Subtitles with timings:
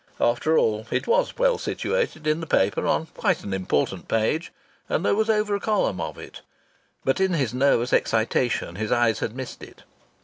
[0.19, 4.51] After all, it was well situated in the paper, on quite an important page,
[4.89, 6.41] and there was over a column of it.
[7.05, 9.83] But in his nervous excitation his eyes had missed it.